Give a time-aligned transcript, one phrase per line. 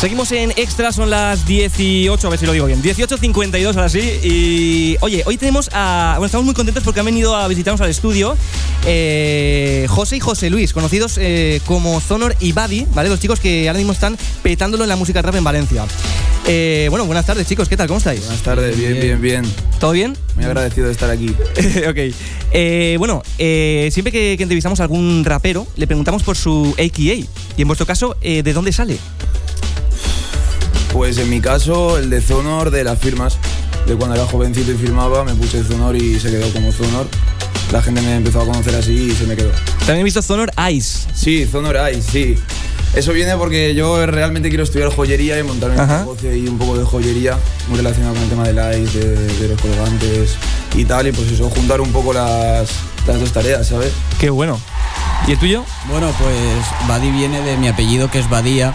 [0.00, 2.80] Seguimos en Extra, son las 18, a ver si lo digo bien.
[2.80, 3.98] 18.52 ahora sí.
[4.22, 6.14] Y oye, hoy tenemos a.
[6.18, 8.36] Bueno, estamos muy contentos porque han venido a visitarnos al estudio
[8.86, 13.08] eh, José y José Luis, conocidos eh, como Zonor y Buddy, ¿vale?
[13.08, 15.84] Los chicos que ahora mismo están petándolo en la música rap en Valencia.
[16.46, 17.88] Eh, bueno, buenas tardes, chicos, ¿qué tal?
[17.88, 18.20] ¿Cómo estáis?
[18.20, 19.42] Buenas tardes, bien, bien, bien.
[19.80, 20.16] ¿Todo bien?
[20.36, 21.28] Muy agradecido de estar aquí.
[21.88, 22.14] ok.
[22.52, 27.00] Eh, bueno, eh, siempre que, que entrevistamos a algún rapero, le preguntamos por su AKA.
[27.02, 27.26] Y
[27.58, 28.96] en vuestro caso, eh, ¿de dónde sale?
[30.98, 33.38] Pues en mi caso, el de Zonor de las firmas.
[33.86, 37.06] De cuando era jovencito y firmaba, me puse Zonor y se quedó como Zonor.
[37.70, 39.52] La gente me empezó a conocer así y se me quedó.
[39.78, 41.06] También he visto Zonor Ice.
[41.14, 42.34] Sí, Zonor Ice, sí.
[42.96, 46.00] Eso viene porque yo realmente quiero estudiar joyería y montarme un Ajá.
[46.00, 47.38] negocio y un poco de joyería,
[47.68, 50.32] muy relacionado con el tema del ice, de, de los colgantes
[50.74, 51.06] y tal.
[51.06, 52.70] Y pues eso, juntar un poco las,
[53.06, 53.92] las dos tareas, ¿sabes?
[54.18, 54.60] Qué bueno.
[55.26, 55.64] ¿Y el tuyo?
[55.90, 58.74] Bueno, pues Badi viene de mi apellido que es Badía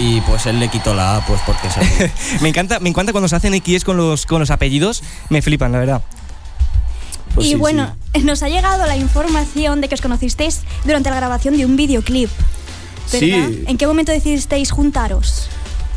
[0.00, 1.68] y pues él le quitó la A pues porque
[2.40, 5.02] me encanta, me encanta cuando se hacen X con los, con los apellidos.
[5.28, 6.02] Me flipan, la verdad.
[7.34, 11.16] Pues y sí, bueno, nos ha llegado la información de que os conocisteis durante la
[11.16, 12.30] grabación de un videoclip.
[13.12, 13.48] ¿Verdad?
[13.48, 13.64] Sí.
[13.66, 15.48] ¿En qué momento decidisteis juntaros?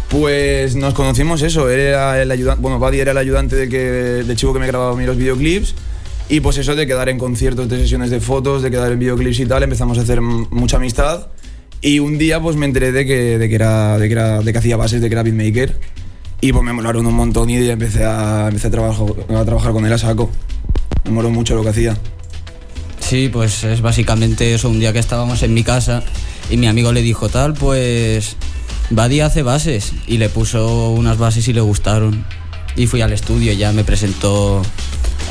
[0.09, 4.35] Pues nos conocimos eso, era el ayudante, bueno, Buddy era el ayudante del, que, del
[4.38, 5.73] chico que me grababa a mí los videoclips
[6.29, 9.39] y pues eso de quedar en conciertos, de sesiones de fotos, de quedar en videoclips
[9.39, 11.27] y tal, empezamos a hacer mucha amistad
[11.81, 15.01] y un día pues me enteré de que, de que, era, de que, hacía bases,
[15.01, 15.77] de que era beatmaker
[16.41, 19.85] y pues me molaron un montón y empecé a, empecé a, trabajar, a trabajar con
[19.85, 20.29] él a saco.
[21.05, 21.97] Me moló mucho lo que hacía.
[22.99, 26.03] Sí, pues es básicamente eso, un día que estábamos en mi casa
[26.49, 28.35] y mi amigo le dijo tal, pues
[28.89, 32.25] Badi hace bases y le puso unas bases y le gustaron.
[32.75, 34.61] Y fui al estudio y ya me presentó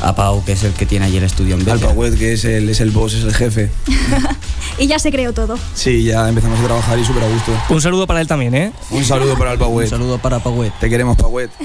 [0.01, 1.79] a Pau, que es el que tiene allí el estudio en Al.
[1.79, 3.71] Pauet, que es el, es el boss, es el jefe.
[4.77, 5.57] Y ya se creó todo.
[5.73, 7.51] Sí, ya empezamos a trabajar y súper a gusto.
[7.69, 8.73] Un saludo para él también, ¿eh?
[8.91, 9.87] Un saludo para el Un Pauet.
[9.87, 10.73] saludo para Pauet.
[10.79, 11.49] Te queremos, Pauet.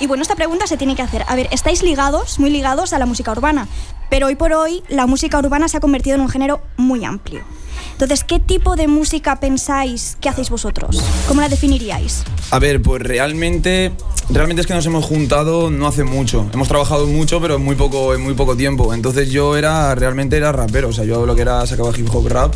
[0.00, 1.24] Y bueno, esta pregunta se tiene que hacer.
[1.28, 3.68] A ver, estáis ligados, muy ligados a la música urbana,
[4.10, 7.44] pero hoy por hoy la música urbana se ha convertido en un género muy amplio.
[7.94, 11.00] Entonces, ¿qué tipo de música pensáis que hacéis vosotros?
[11.28, 12.24] ¿Cómo la definiríais?
[12.50, 13.92] A ver, pues realmente,
[14.30, 16.46] realmente es que nos hemos juntado no hace mucho.
[16.52, 18.92] Hemos trabajado mucho, pero en muy poco, en muy poco tiempo.
[18.92, 22.26] Entonces yo era, realmente era rapero, o sea, yo lo que era sacaba hip hop
[22.28, 22.52] rap.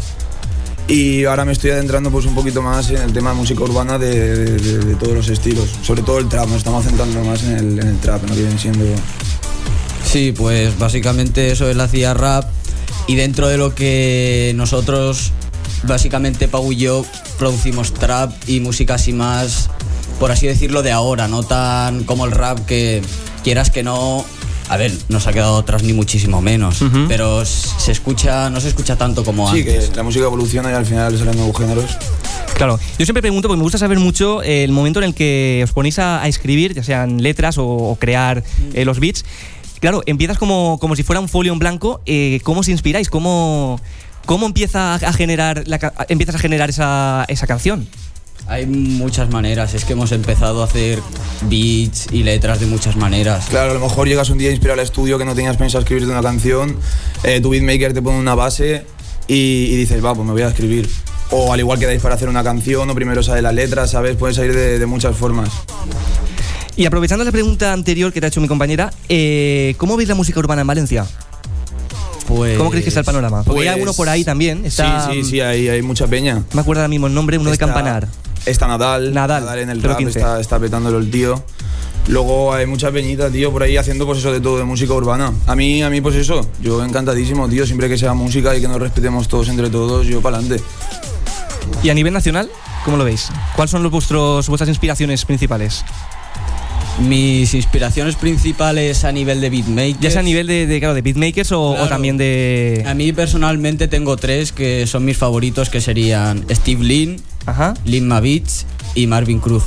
[0.88, 3.98] Y ahora me estoy adentrando pues un poquito más en el tema de música urbana
[3.98, 5.68] de, de- de- de todos los estilos.
[5.82, 8.34] Sobre todo el trap, nos estamos centrando más en el, en el trap, en lo
[8.34, 8.84] que viene siendo...
[10.04, 12.46] Sí, pues básicamente eso, él hacía rap
[13.06, 15.32] y dentro de lo que nosotros,
[15.84, 17.04] básicamente Pau y yo,
[17.38, 19.70] producimos trap y música así más,
[20.18, 23.02] por así decirlo, de ahora, no tan como el rap que
[23.44, 24.24] quieras que no...
[24.70, 27.06] A ver, no se ha quedado atrás ni muchísimo menos, Ujú.
[27.08, 29.88] pero s- se escucha, no se escucha tanto como Sí, antes.
[29.88, 31.96] que la música evoluciona y al final salen nuevos géneros.
[32.54, 35.72] Claro, yo siempre pregunto, porque me gusta saber mucho el momento en el que os
[35.72, 38.44] ponéis a, a escribir, ya sean letras o, o crear
[38.74, 39.24] eh, los beats.
[39.80, 42.00] Claro, empiezas como, como si fuera un folio en blanco.
[42.06, 43.10] eh, ¿Cómo os inspiráis?
[43.10, 43.80] ¿Cómo,
[44.26, 47.88] cómo empieza a generar la empiezas a generar esa, esa canción?
[48.46, 51.00] Hay muchas maneras, es que hemos empezado a hacer
[51.50, 53.46] beats y letras de muchas maneras.
[53.50, 55.80] Claro, a lo mejor llegas un día a inspirar al estudio que no tenías pensado
[55.80, 56.76] escribirte una canción,
[57.24, 58.86] eh, tu beatmaker te pone una base
[59.26, 60.88] y, y dices, va, pues me voy a escribir.
[61.30, 64.16] O al igual que dais para hacer una canción, o primero sale la letra, ¿sabes?
[64.16, 65.50] Puede salir de, de muchas formas.
[66.78, 70.14] Y aprovechando la pregunta anterior que te ha hecho mi compañera, eh, ¿cómo veis la
[70.14, 71.04] música urbana en Valencia?
[72.28, 73.42] Pues, ¿Cómo creéis que está el panorama?
[73.42, 74.64] Porque hay Pues- alguno por ahí también.
[74.64, 76.44] Está, sí, sí, sí, hay, hay mucha peña.
[76.52, 78.06] Me acuerdo ahora mismo el nombre, uno Está- de Campanar.
[78.46, 79.12] Está Nadal.
[79.12, 80.20] Nadal, en el 015.
[80.20, 81.42] rap está, está petándolo el tío.
[82.06, 85.32] Luego hay mucha peñita, tío, por ahí haciendo pues eso de todo, de música urbana.
[85.48, 88.68] A mí, a mí pues eso, yo encantadísimo, tío, siempre que sea música y que
[88.68, 90.62] nos respetemos todos entre todos, yo para adelante.
[91.82, 92.48] ¿Y a nivel nacional?
[92.84, 93.28] ¿Cómo lo veis?
[93.56, 95.84] ¿Cuáles son los vuestros, vuestras inspiraciones principales?
[97.00, 100.00] Mis inspiraciones principales a nivel de beatmaker.
[100.00, 102.84] Ya sea a nivel de, de, claro, de beatmakers o, también de...
[102.86, 107.74] A mí personalmente tengo tres que son mis favoritos, que serían Steve Lin, Ajá.
[107.84, 109.64] Lin Beats y Marvin Cruz.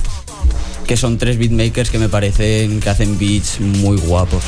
[0.85, 4.43] Que son tres beatmakers que me parecen que hacen beats muy guapos.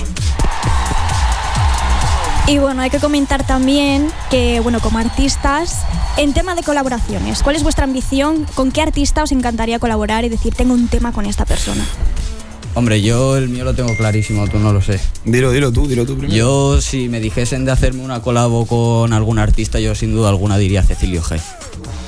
[2.45, 5.79] Y bueno, hay que comentar también que, bueno, como artistas,
[6.17, 8.45] en tema de colaboraciones, ¿cuál es vuestra ambición?
[8.55, 11.85] ¿Con qué artista os encantaría colaborar y decir, tengo un tema con esta persona?
[12.75, 14.99] Hombre, yo el mío lo tengo clarísimo, tú no lo sé.
[15.25, 16.35] Dilo, dilo tú, dilo tú primero.
[16.35, 20.57] Yo, si me dijesen de hacerme una colabo con algún artista, yo sin duda alguna
[20.57, 21.39] diría Cecilio G.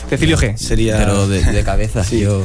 [0.09, 0.57] Cecilio G.
[0.57, 0.97] Sería...
[0.97, 2.21] Pero de, de cabeza, Sí.
[2.21, 2.41] yo...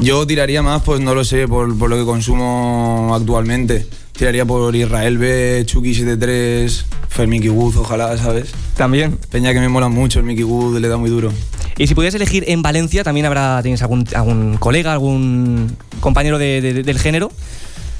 [0.00, 3.86] Yo tiraría más, pues no lo sé, por, por lo que consumo actualmente.
[4.12, 8.50] Tiraría por Israel B, Chucky 73, Fer Mickey Wood, ojalá, ¿sabes?
[8.76, 9.16] También.
[9.30, 11.32] Peña que me mola mucho, el Mickey Wood le da muy duro.
[11.78, 16.60] Y si pudieras elegir en Valencia, también habrá, tienes algún, algún colega, algún compañero de-
[16.60, 17.30] de- del género.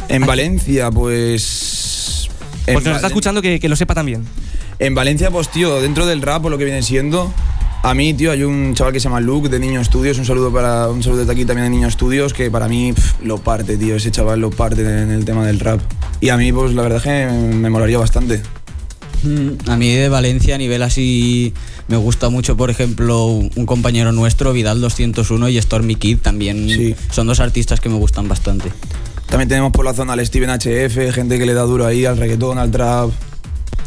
[0.08, 2.28] En Valencia, pues.
[2.66, 4.24] en Porque nos está Valen- escuchando que, que lo sepa también.
[4.78, 7.32] En Valencia, pues tío, dentro del rap, por lo que viene siendo,
[7.82, 10.52] a mí, tío, hay un chaval que se llama Luke de Niño Estudios, un saludo
[10.52, 13.76] para un saludo de aquí también de Niño Estudios, que para mí pf, lo parte,
[13.76, 15.80] tío, ese chaval lo parte en el tema del rap.
[16.20, 18.42] Y a mí, pues la verdad es que me molaría bastante.
[19.22, 21.54] Mm, A mí de Valencia a nivel así
[21.88, 26.94] me gusta mucho, por ejemplo, un compañero nuestro, Vidal 201 y Stormy Kid también Sí.
[27.10, 28.70] son dos artistas que me gustan bastante.
[29.28, 32.16] También tenemos por la zona al Steven HF, gente que le da duro ahí al
[32.16, 33.10] reggaetón, al trap,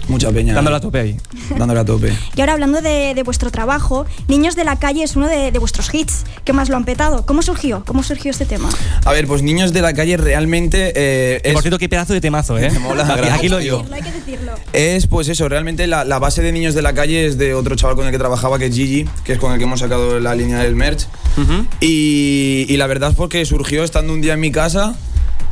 [0.07, 0.53] mucha peña.
[0.53, 1.17] Dándole a tope ahí.
[1.57, 2.13] Dándole a tope.
[2.35, 5.59] Y ahora hablando de, de vuestro trabajo, Niños de la Calle es uno de, de
[5.59, 7.25] vuestros hits que más lo han petado.
[7.25, 7.83] ¿Cómo surgió?
[7.85, 8.69] ¿Cómo surgió este tema?
[9.05, 11.53] A ver, pues Niños de la Calle realmente eh, es...
[11.53, 12.71] Por cierto, qué pedazo de temazo, ¿eh?
[12.79, 13.85] Mola, aquí, aquí lo digo.
[13.91, 14.53] Hay que decirlo.
[14.73, 17.75] Es pues eso, realmente la, la base de Niños de la Calle es de otro
[17.75, 20.19] chaval con el que trabajaba, que es Gigi, que es con el que hemos sacado
[20.19, 21.07] la línea del merch.
[21.37, 21.65] Ujú.
[21.79, 24.95] Y, y la verdad es porque surgió estando un día en mi casa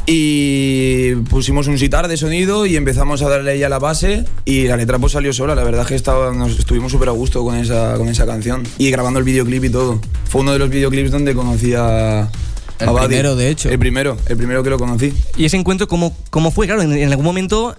[0.06, 4.68] y pusimos un sitar de sonido y empezamos a darle ahí a la base y
[4.68, 5.56] la letra pues salió sola.
[5.56, 8.64] La verdad es que estaba, nos estuvimos súper a gusto con esa, con esa canción
[8.78, 10.00] y grabando el videoclip y todo.
[10.26, 12.30] Fue uno de los videoclips donde conocí a...
[12.80, 13.70] El primero, de hecho.
[13.70, 15.14] El primero, el primero que lo conocí.
[15.38, 16.66] Y ese encuentro, ¿cómo, cómo fue?
[16.66, 17.76] Claro, en, en algún momento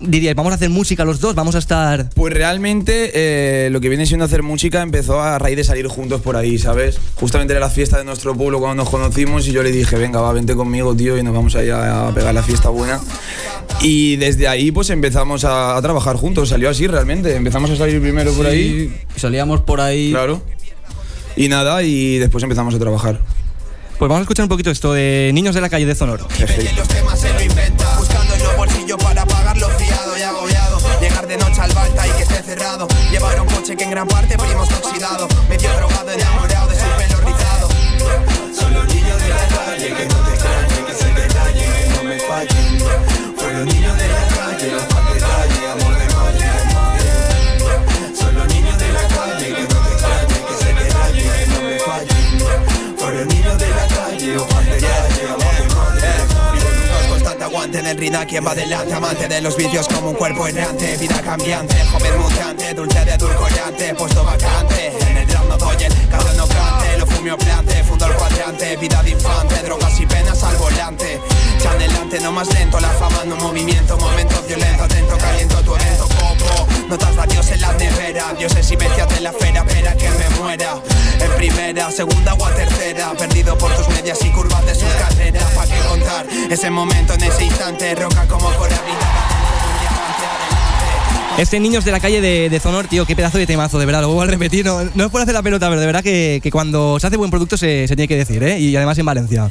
[0.00, 2.10] diríais, vamos a hacer música los dos, vamos a estar...
[2.14, 6.20] Pues realmente eh, lo que viene siendo hacer música empezó a raíz de salir juntos
[6.20, 6.98] por ahí, ¿sabes?
[7.14, 10.20] Justamente era la fiesta de nuestro pueblo cuando nos conocimos y yo le dije, venga,
[10.20, 13.00] va, vente conmigo, tío, y nos vamos a ir a, a pegar la fiesta buena.
[13.80, 18.00] Y desde ahí pues empezamos a, a trabajar juntos, salió así realmente, empezamos a salir
[18.00, 20.10] primero por ahí, Sí, salíamos por ahí.
[20.10, 20.42] claro.
[21.36, 23.20] Y nada, y después empezamos a trabajar.
[23.98, 26.26] Pues vamos a escuchar un poquito esto de Niños de la Calle de Sonoro.
[26.28, 26.82] Perfecto.
[31.56, 35.72] Balta y que esté cerrado Llevar un coche que en gran parte primos oxidado Medio
[35.72, 37.68] drogado, enamorado de su pelo rizado.
[38.54, 42.02] Son los niños de la calle que no te extrañen Que se detallen, que no
[42.04, 42.78] me fallen.
[43.36, 45.75] Fue los niños de la calle, los pa' detalle,
[58.06, 62.18] rida quien va adelante Amante de los vicios como un cuerpo errante Vida cambiante, joven
[62.20, 67.06] mutante Dulce de edulcorante, puesto vacante En el drama doy el cabrón no cante Lo
[67.06, 71.20] fumio plante, fundo el cuadrante Vida de infante, drogas y penas al volante.
[71.62, 76.06] Ya adelante, no más lento La fama un movimiento, momentos violentos Atento, caliento tu evento,
[76.08, 78.76] popo Notas a Dios en la nevera Dioses y
[81.56, 85.66] primera, segunda o a tercera Perdido por tus medias y curvas de sus carreras ¿Pa'
[85.66, 86.26] qué contar?
[86.50, 88.68] Ese momento en ese instante Roca como por
[91.38, 94.00] Este Niños de la Calle de, de Sonor, tío, qué pedazo de temazo, de verdad,
[94.00, 94.64] lo vuelvo a repetir.
[94.64, 97.56] No, es por hacer la pelota, pero de verdad que, cuando se hace buen producto
[97.58, 98.58] se, tiene que decir, ¿eh?
[98.58, 99.50] Y además en Valencia.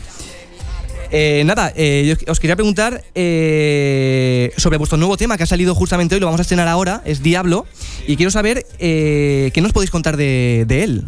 [1.12, 5.76] Eh, nada, eh, yo os quería preguntar eh, sobre vuestro nuevo tema que ha salido
[5.76, 7.68] justamente hoy, lo vamos a estrenar ahora, es Diablo,
[8.08, 11.06] y quiero saber eh, qué nos podéis contar de él.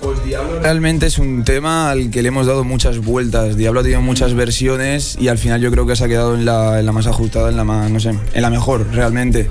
[0.00, 3.56] Pues Diablo realmente es un tema al que le hemos dado muchas vueltas.
[3.56, 6.44] Diablo ha tenido muchas versiones y al final yo creo que se ha quedado en
[6.44, 9.48] la, en la más ajustada, en la más, no sé, en la mejor realmente.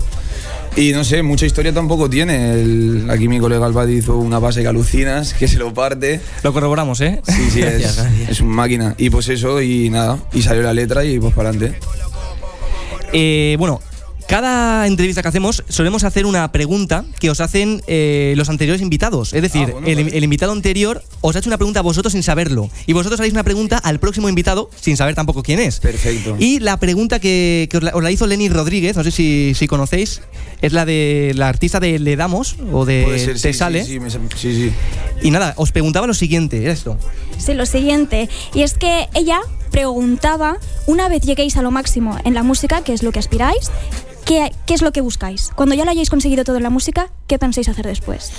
[0.75, 2.53] Y no sé, mucha historia tampoco tiene.
[2.53, 6.21] El- aquí mi colega Albad hizo una base que alucinas, que se lo parte.
[6.43, 7.19] Lo corroboramos, ¿eh?
[7.27, 8.29] Sí, sí, Gracias, es, gracias.
[8.29, 8.93] es un máquina.
[8.97, 11.79] Y pues eso, y nada, y salió la letra y pues para adelante.
[13.13, 13.81] Eh, bueno,
[14.27, 19.33] cada entrevista que hacemos solemos hacer una pregunta que os hacen eh, los anteriores invitados.
[19.33, 20.17] Es decir, Ah, bueno, el, vale.
[20.17, 22.69] el invitado anterior os ha hecho una pregunta a vosotros sin saberlo.
[22.85, 25.79] Y vosotros haréis una pregunta al próximo invitado sin saber tampoco quién es.
[25.79, 26.35] Perfecto.
[26.39, 29.53] Y la pregunta que, que os, la, os la hizo Lenny Rodríguez, no sé si,
[29.55, 30.21] si conocéis,
[30.61, 33.85] es la de la artista de Le Damos o de Puede ser, Te sí, Sale.
[33.85, 34.71] Sí, sí, sí, sí.
[35.21, 36.97] Y nada, os preguntaba lo siguiente, era esto.
[37.37, 38.29] Sí, lo siguiente.
[38.53, 39.39] Y es que ella
[39.71, 43.71] preguntaba, una vez lleguéis a lo máximo en la música, que es lo que aspiráis,
[44.27, 45.51] ¿qué, qué es lo que buscáis?
[45.55, 48.31] Cuando ya lo hayáis conseguido todo en la música, ¿qué pensáis hacer después?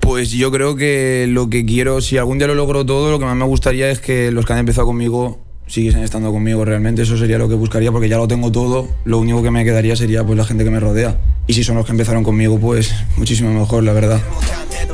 [0.00, 3.24] Pues yo creo que lo que quiero, si algún día lo logro todo, lo que
[3.24, 7.02] más me gustaría es que los que han empezado conmigo siguiesen estando conmigo realmente.
[7.02, 8.88] Eso sería lo que buscaría porque ya lo tengo todo.
[9.04, 11.18] Lo único que me quedaría sería pues la gente que me rodea.
[11.46, 14.20] Y si son los que empezaron conmigo, pues muchísimo mejor, la verdad.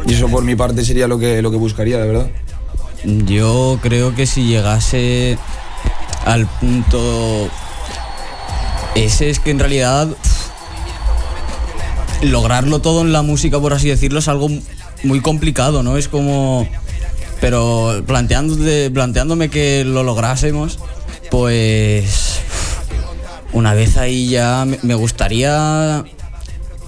[0.06, 2.30] Y eso por mi parte sería lo que, lo que buscaría, la verdad.
[3.04, 5.38] Yo creo que si llegase
[6.24, 7.50] al punto
[8.94, 10.08] ese es que en realidad
[12.22, 14.48] lograrlo todo en la música, por así decirlo, es algo
[15.02, 15.96] muy complicado, ¿no?
[15.96, 16.68] Es como...
[17.40, 20.78] Pero planteándome que lo lográsemos,
[21.30, 22.40] pues...
[23.52, 26.04] Una vez ahí ya me gustaría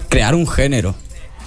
[0.09, 0.95] crear un género.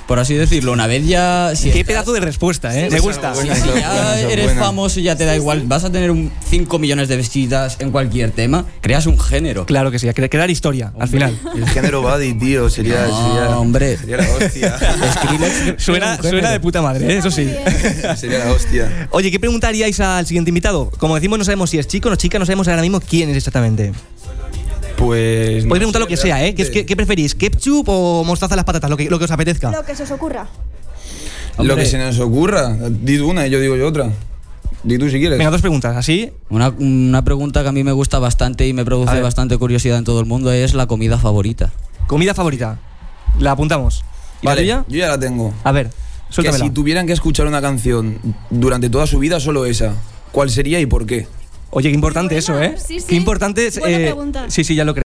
[0.09, 0.71] Por así decirlo.
[0.71, 1.51] Una vez ya.
[1.53, 2.89] Si Qué estás- pedazo de respuesta, ¿eh?
[2.89, 3.31] Me gusta.
[3.31, 3.53] buena.
[3.55, 4.61] si ya eres buena.
[4.63, 7.91] famoso y ya te da igual, vas a tener un 5 millones de visitas en
[7.91, 9.67] cualquier tema, creas un género.
[9.67, 11.39] Claro que sí, a crear historia, al final.
[11.55, 13.05] El género Buddy, tío, sería.
[13.05, 13.97] No, sería hombre.
[13.97, 14.79] Sería la hostia.
[15.13, 17.17] Skrillex Suena, suena de puta madre, ¿eh?
[17.19, 17.47] eso sí.
[18.17, 19.07] sería la hostia.
[19.11, 20.89] Oye, ¿qué preguntaríais al siguiente invitado?
[20.97, 23.29] Como decimos, no sabemos si es chico o no chica, no sabemos ahora mismo quién
[23.29, 23.93] es exactamente.
[24.99, 25.63] Pues.
[25.63, 26.53] no Podéis preguntar sé, lo que sea, ¿eh?
[26.53, 27.33] ¿Qué, qué- preferís?
[27.35, 28.89] ¿Ketchup o mostaza a las patatas?
[28.89, 29.71] Lo que, lo que os apetezca.
[29.71, 30.47] Lo que se os ocurra.
[31.57, 31.85] Lo que Hombre.
[31.85, 32.75] se nos ocurra.
[32.89, 34.09] Di tú una y yo digo yo otra.
[34.83, 35.37] Di tú si quieres.
[35.37, 36.31] Venga, dos preguntas, así.
[36.49, 40.03] Una, una pregunta que a mí me gusta bastante y me produce bastante curiosidad en
[40.03, 41.71] todo el mundo es la comida favorita.
[42.07, 42.79] Comida favorita.
[43.39, 44.03] La apuntamos.
[44.41, 44.85] ¿Y vale, la tuya?
[44.89, 45.53] yo ya la tengo.
[45.63, 45.95] A ver, Que
[46.33, 46.63] suéltamela.
[46.65, 49.93] si tuvieran que escuchar una canción durante toda su vida, solo esa,
[50.31, 51.27] ¿cuál sería y por qué?
[51.71, 52.75] Oye, qué importante eso, ¿eh?
[52.77, 53.05] sí, sí.
[53.09, 53.77] Qué importante es.
[53.77, 54.15] Eh.
[54.47, 54.97] Sí, sí, ya lo creo.